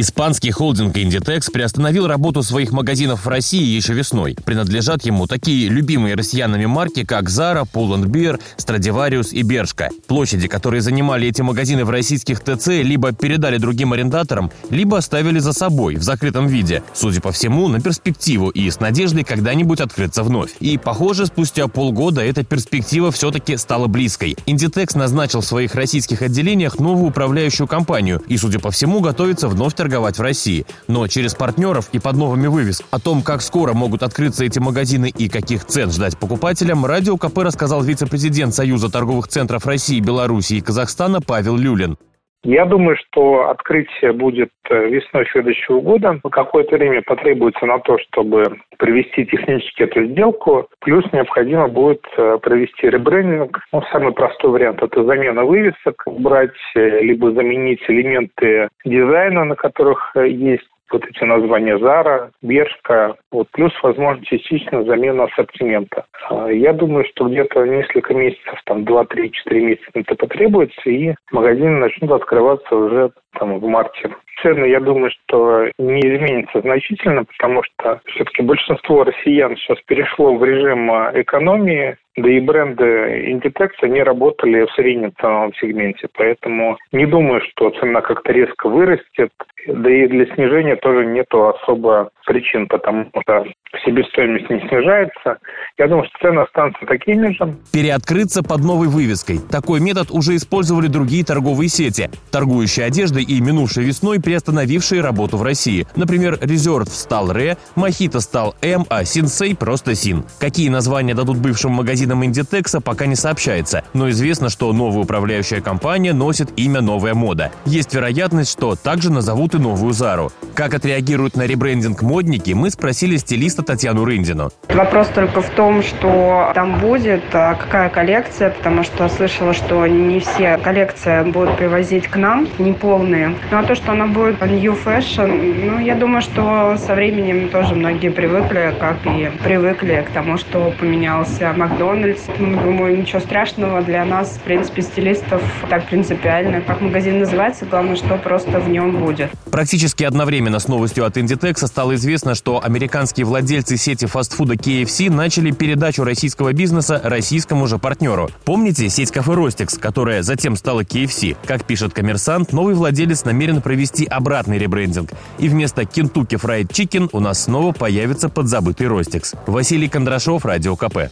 Испанский 0.00 0.52
холдинг 0.52 0.96
Inditex 0.96 1.50
приостановил 1.50 2.06
работу 2.06 2.44
своих 2.44 2.70
магазинов 2.70 3.24
в 3.24 3.28
России 3.28 3.64
еще 3.64 3.94
весной. 3.94 4.36
Принадлежат 4.44 5.04
ему 5.04 5.26
такие 5.26 5.68
любимые 5.68 6.14
россиянами 6.14 6.66
марки, 6.66 7.04
как 7.04 7.24
Zara, 7.24 7.66
Pull&Bear, 7.68 8.40
Stradivarius 8.58 9.30
и 9.32 9.42
Bershka. 9.42 9.88
Площади, 10.06 10.46
которые 10.46 10.82
занимали 10.82 11.26
эти 11.26 11.42
магазины 11.42 11.84
в 11.84 11.90
российских 11.90 12.38
ТЦ, 12.38 12.68
либо 12.68 13.10
передали 13.10 13.58
другим 13.58 13.92
арендаторам, 13.92 14.52
либо 14.70 14.98
оставили 14.98 15.40
за 15.40 15.52
собой 15.52 15.96
в 15.96 16.04
закрытом 16.04 16.46
виде. 16.46 16.84
Судя 16.94 17.20
по 17.20 17.32
всему, 17.32 17.66
на 17.66 17.80
перспективу 17.80 18.50
и 18.50 18.70
с 18.70 18.78
надеждой 18.78 19.24
когда-нибудь 19.24 19.80
открыться 19.80 20.22
вновь. 20.22 20.52
И, 20.60 20.78
похоже, 20.78 21.26
спустя 21.26 21.66
полгода 21.66 22.20
эта 22.20 22.44
перспектива 22.44 23.10
все-таки 23.10 23.56
стала 23.56 23.88
близкой. 23.88 24.36
Inditex 24.46 24.96
назначил 24.96 25.40
в 25.40 25.44
своих 25.44 25.74
российских 25.74 26.22
отделениях 26.22 26.78
новую 26.78 27.08
управляющую 27.08 27.66
компанию 27.66 28.22
и, 28.28 28.36
судя 28.36 28.60
по 28.60 28.70
всему, 28.70 29.00
готовится 29.00 29.48
вновь 29.48 29.74
торговать 29.74 29.87
торговать 29.88 30.18
в 30.18 30.22
России, 30.22 30.66
но 30.86 31.06
через 31.06 31.34
партнеров 31.34 31.88
и 31.92 31.98
под 31.98 32.16
новыми 32.16 32.46
вывесками. 32.46 32.88
О 32.90 32.98
том, 32.98 33.22
как 33.22 33.40
скоро 33.40 33.72
могут 33.72 34.02
открыться 34.02 34.44
эти 34.44 34.58
магазины 34.58 35.08
и 35.08 35.28
каких 35.28 35.64
цен 35.64 35.90
ждать 35.90 36.18
покупателям, 36.18 36.84
Радио 36.84 37.16
КП 37.16 37.38
рассказал 37.38 37.82
вице-президент 37.82 38.54
Союза 38.54 38.90
торговых 38.90 39.28
центров 39.28 39.64
России, 39.64 40.00
Беларуси 40.00 40.54
и 40.54 40.60
Казахстана 40.60 41.22
Павел 41.22 41.56
Люлин. 41.56 41.96
Я 42.44 42.66
думаю, 42.66 42.96
что 42.96 43.48
открытие 43.48 44.12
будет 44.12 44.50
э, 44.70 44.88
весной 44.88 45.26
следующего 45.32 45.80
года. 45.80 46.20
Какое-то 46.30 46.76
время 46.76 47.02
потребуется 47.02 47.66
на 47.66 47.80
то, 47.80 47.98
чтобы 47.98 48.60
провести 48.78 49.26
технически 49.26 49.82
эту 49.82 50.04
сделку. 50.04 50.68
Плюс 50.80 51.04
необходимо 51.12 51.68
будет 51.68 52.04
э, 52.16 52.38
провести 52.40 52.88
ребрендинг. 52.88 53.58
Ну, 53.72 53.82
самый 53.90 54.12
простой 54.12 54.50
вариант– 54.50 54.82
это 54.82 55.04
замена 55.04 55.44
вывесок, 55.44 56.02
убрать 56.06 56.52
э, 56.76 57.00
либо 57.00 57.32
заменить 57.32 57.82
элементы 57.88 58.68
дизайна, 58.84 59.44
на 59.44 59.56
которых 59.56 60.14
есть 60.14 60.68
вот 60.90 61.04
эти 61.04 61.24
названия 61.24 61.78
Зара, 61.78 62.30
Бершка, 62.42 63.16
вот, 63.30 63.48
плюс, 63.52 63.72
возможно, 63.82 64.24
частично 64.24 64.84
замена 64.84 65.24
ассортимента. 65.24 66.04
А, 66.30 66.48
я 66.48 66.72
думаю, 66.72 67.04
что 67.10 67.28
где-то 67.28 67.64
несколько 67.64 68.14
месяцев, 68.14 68.60
там 68.64 68.84
2-3-4 68.84 69.30
месяца 69.60 69.90
это 69.94 70.14
потребуется, 70.14 70.90
и 70.90 71.14
магазины 71.30 71.78
начнут 71.78 72.12
открываться 72.12 72.74
уже 72.74 73.10
там 73.38 73.58
в 73.58 73.66
марте. 73.66 74.10
Цены, 74.42 74.66
я 74.66 74.80
думаю, 74.80 75.10
что 75.10 75.66
не 75.78 76.00
изменятся 76.00 76.60
значительно, 76.60 77.24
потому 77.24 77.62
что 77.64 78.00
все-таки 78.06 78.42
большинство 78.42 79.04
россиян 79.04 79.56
сейчас 79.56 79.78
перешло 79.86 80.34
в 80.36 80.44
режим 80.44 80.90
а, 80.90 81.10
экономии, 81.14 81.96
да 82.16 82.30
и 82.30 82.40
бренды 82.40 83.30
Inditex, 83.32 83.70
они 83.82 84.02
работали 84.02 84.66
в 84.66 84.72
среднем 84.72 85.12
ценовом 85.20 85.52
сегменте, 85.54 86.08
поэтому 86.16 86.76
не 86.92 87.06
думаю, 87.06 87.40
что 87.50 87.70
цена 87.70 88.00
как-то 88.00 88.32
резко 88.32 88.68
вырастет, 88.68 89.30
да 89.66 89.90
и 89.90 90.06
для 90.06 90.26
снижения 90.34 90.76
тоже 90.76 91.06
нету 91.06 91.48
особо 91.48 92.10
причин, 92.26 92.66
потому 92.66 93.10
что 93.22 93.44
себестоимость 93.84 94.48
не 94.50 94.60
снижается. 94.60 95.38
Я 95.78 95.88
думаю, 95.88 96.06
что 96.08 96.28
цены 96.28 96.40
останутся 96.40 96.86
такими 96.86 97.32
же. 97.32 97.56
Переоткрыться 97.72 98.42
под 98.42 98.60
новой 98.60 98.88
вывеской. 98.88 99.38
Такой 99.50 99.80
метод 99.80 100.10
уже 100.10 100.36
использовали 100.36 100.88
другие 100.88 101.24
торговые 101.24 101.68
сети, 101.68 102.10
торгующие 102.32 102.86
одеждой 102.86 103.24
и 103.24 103.40
минувшей 103.40 103.84
весной 103.84 104.20
приостановившие 104.28 105.00
работу 105.00 105.38
в 105.38 105.42
России. 105.42 105.86
Например, 105.96 106.34
Resort 106.34 106.90
стал 106.90 107.32
Ре, 107.32 107.56
Мохито 107.76 108.20
стал 108.20 108.54
М, 108.60 108.84
а 108.90 109.06
Синсей 109.06 109.56
просто 109.56 109.94
Син. 109.94 110.22
Какие 110.38 110.68
названия 110.68 111.14
дадут 111.14 111.38
бывшим 111.38 111.70
магазинам 111.70 112.22
Индитекса, 112.26 112.82
пока 112.82 113.06
не 113.06 113.14
сообщается, 113.14 113.84
но 113.94 114.10
известно, 114.10 114.50
что 114.50 114.70
новая 114.74 115.04
управляющая 115.04 115.62
компания 115.62 116.12
носит 116.12 116.50
имя 116.56 116.82
«Новая 116.82 117.14
мода». 117.14 117.52
Есть 117.64 117.94
вероятность, 117.94 118.50
что 118.50 118.76
также 118.76 119.10
назовут 119.10 119.54
и 119.54 119.58
новую 119.58 119.94
Зару. 119.94 120.30
Как 120.54 120.74
отреагируют 120.74 121.34
на 121.34 121.46
ребрендинг 121.46 122.02
модники, 122.02 122.50
мы 122.50 122.68
спросили 122.68 123.16
стилиста 123.16 123.62
Татьяну 123.62 124.04
Рындину. 124.04 124.50
Вопрос 124.68 125.08
только 125.14 125.40
в 125.40 125.48
том, 125.50 125.82
что 125.82 126.52
там 126.54 126.80
будет, 126.80 127.22
а 127.32 127.54
какая 127.54 127.88
коллекция, 127.88 128.50
потому 128.50 128.82
что 128.82 129.08
слышала, 129.08 129.54
что 129.54 129.86
не 129.86 130.20
все 130.20 130.58
коллекции 130.58 131.22
будут 131.30 131.56
привозить 131.56 132.08
к 132.08 132.16
нам, 132.16 132.46
не 132.58 132.74
полные. 132.74 133.34
Ну 133.50 133.58
а 133.58 133.62
то, 133.62 133.74
что 133.74 133.92
она 133.92 134.06
будет 134.18 134.40
new 134.42 134.76
fashion, 134.84 135.64
ну 135.64 135.78
я 135.78 135.94
думаю, 135.94 136.22
что 136.22 136.76
со 136.76 136.94
временем 136.94 137.48
тоже 137.50 137.74
многие 137.76 138.08
привыкли, 138.08 138.74
как 138.80 138.96
и 139.06 139.30
привыкли 139.44 140.04
к 140.08 140.12
тому, 140.12 140.36
что 140.38 140.74
поменялся 140.78 141.52
Макдональдс. 141.56 142.22
Ну, 142.38 142.60
думаю, 142.60 142.98
ничего 142.98 143.20
страшного 143.20 143.80
для 143.82 144.04
нас, 144.04 144.30
в 144.30 144.40
принципе, 144.40 144.82
стилистов 144.82 145.42
так 145.70 145.86
принципиально. 145.86 146.60
Как 146.62 146.80
магазин 146.80 147.20
называется, 147.20 147.64
главное, 147.64 147.94
что 147.94 148.16
просто 148.16 148.58
в 148.58 148.68
нем 148.68 148.96
будет. 148.96 149.30
Практически 149.52 150.02
одновременно 150.02 150.58
с 150.58 150.66
новостью 150.66 151.06
от 151.06 151.16
Inditex 151.16 151.66
стало 151.66 151.94
известно, 151.94 152.34
что 152.34 152.62
американские 152.62 153.24
владельцы 153.24 153.76
сети 153.76 154.06
фастфуда 154.06 154.54
KFC 154.54 155.10
начали 155.10 155.52
передачу 155.52 156.02
российского 156.02 156.52
бизнеса 156.52 157.00
российскому 157.04 157.68
же 157.68 157.78
партнеру. 157.78 158.28
Помните 158.44 158.88
сеть 158.88 159.12
кафе 159.12 159.34
Ростикс, 159.34 159.78
которая 159.78 160.22
затем 160.22 160.56
стала 160.56 160.80
KFC? 160.80 161.36
Как 161.46 161.64
пишет 161.64 161.92
коммерсант, 161.94 162.52
новый 162.52 162.74
владелец 162.74 163.24
намерен 163.24 163.62
провести 163.62 164.07
обратный 164.08 164.58
ребрендинг. 164.58 165.10
И 165.38 165.48
вместо 165.48 165.82
Kentucky 165.82 166.40
Fried 166.40 166.68
Chicken 166.68 167.08
у 167.12 167.20
нас 167.20 167.44
снова 167.44 167.72
появится 167.72 168.28
подзабытый 168.28 168.88
Ростикс. 168.88 169.34
Василий 169.46 169.88
Кондрашов, 169.88 170.44
Радио 170.44 170.76
КП. 170.76 171.10